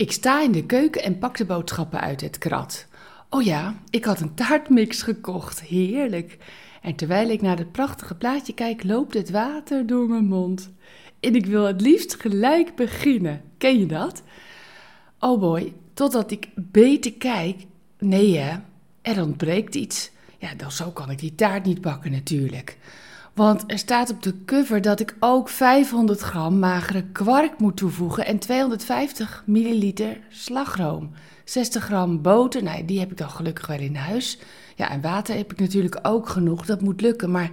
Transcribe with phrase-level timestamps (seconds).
[0.00, 2.86] Ik sta in de keuken en pak de boodschappen uit het krat.
[3.30, 5.60] Oh ja, ik had een taartmix gekocht.
[5.60, 6.38] Heerlijk.
[6.82, 10.70] En terwijl ik naar het prachtige plaatje kijk, loopt het water door mijn mond.
[11.20, 13.42] En ik wil het liefst gelijk beginnen.
[13.58, 14.22] Ken je dat?
[15.18, 17.56] Oh boy, totdat ik beter kijk.
[17.98, 18.56] Nee hè,
[19.02, 20.10] er ontbreekt iets.
[20.38, 22.78] Ja, dan zo kan ik die taart niet bakken natuurlijk.
[23.34, 28.26] Want er staat op de cover dat ik ook 500 gram magere kwark moet toevoegen
[28.26, 31.10] en 250 milliliter slagroom.
[31.44, 34.38] 60 gram boter, nee, die heb ik dan gelukkig wel in huis.
[34.76, 37.30] Ja, en water heb ik natuurlijk ook genoeg, dat moet lukken.
[37.30, 37.50] Maar,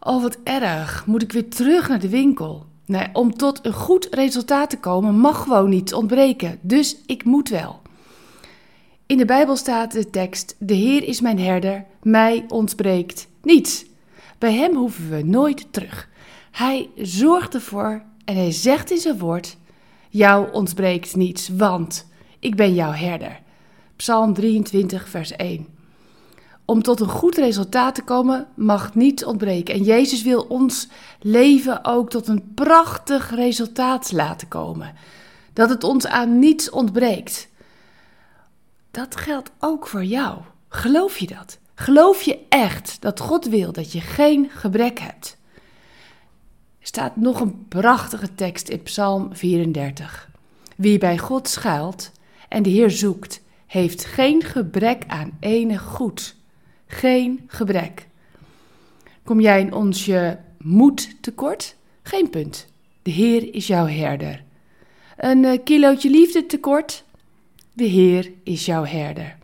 [0.00, 2.66] oh wat erg, moet ik weer terug naar de winkel.
[2.86, 7.48] Nee, om tot een goed resultaat te komen mag gewoon niets ontbreken, dus ik moet
[7.48, 7.80] wel.
[9.06, 13.84] In de Bijbel staat de tekst: De Heer is mijn herder, mij ontbreekt niets.
[14.42, 16.08] Bij Hem hoeven we nooit terug.
[16.50, 19.56] Hij zorgt ervoor en Hij zegt in zijn woord:
[20.08, 22.06] Jou ontbreekt niets, want
[22.38, 23.40] ik ben jouw herder.
[23.96, 25.66] Psalm 23, vers 1.
[26.64, 29.74] Om tot een goed resultaat te komen mag niets ontbreken.
[29.74, 30.88] En Jezus wil ons
[31.20, 34.94] leven ook tot een prachtig resultaat laten komen.
[35.52, 37.48] Dat het ons aan niets ontbreekt.
[38.90, 40.38] Dat geldt ook voor jou.
[40.68, 41.60] Geloof je dat?
[41.74, 45.36] Geloof je echt dat God wil dat je geen gebrek hebt?
[46.78, 50.30] Er staat nog een prachtige tekst in Psalm 34.
[50.76, 52.10] Wie bij God schuilt
[52.48, 56.36] en de Heer zoekt, heeft geen gebrek aan enig goed.
[56.86, 58.06] Geen gebrek.
[59.24, 61.76] Kom jij in ons je moed tekort?
[62.02, 62.66] Geen punt.
[63.02, 64.44] De Heer is jouw herder.
[65.16, 67.04] Een eh, kilootje liefde tekort?
[67.72, 69.36] De Heer is jouw herder.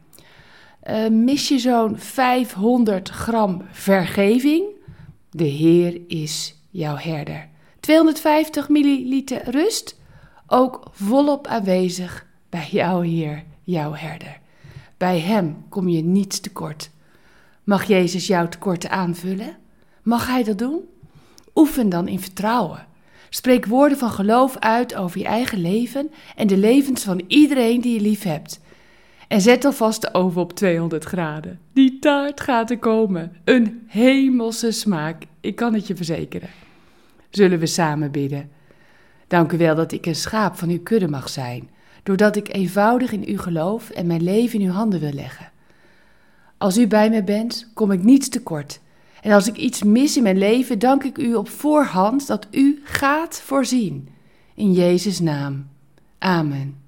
[0.90, 4.64] Uh, mis je zo'n 500 gram vergeving?
[5.30, 7.48] De Heer is jouw herder.
[7.80, 10.00] 250 milliliter rust?
[10.46, 14.38] Ook volop aanwezig bij jouw Heer, jouw herder.
[14.96, 16.90] Bij Hem kom je niets tekort.
[17.64, 19.56] Mag Jezus jouw tekorten aanvullen?
[20.02, 20.80] Mag Hij dat doen?
[21.54, 22.86] Oefen dan in vertrouwen.
[23.28, 27.94] Spreek woorden van geloof uit over je eigen leven en de levens van iedereen die
[27.94, 28.60] je lief hebt.
[29.28, 31.58] En zet alvast de oven op 200 graden.
[31.72, 33.36] Die taart gaat er komen.
[33.44, 36.48] Een hemelse smaak, ik kan het je verzekeren.
[37.30, 38.50] Zullen we samen bidden?
[39.26, 41.68] Dank u wel dat ik een schaap van uw kudde mag zijn,
[42.02, 45.50] doordat ik eenvoudig in u geloof en mijn leven in uw handen wil leggen.
[46.58, 48.80] Als u bij mij bent, kom ik niets tekort.
[49.22, 52.80] En als ik iets mis in mijn leven, dank ik u op voorhand dat u
[52.84, 54.08] gaat voorzien.
[54.54, 55.68] In Jezus' naam.
[56.18, 56.87] Amen.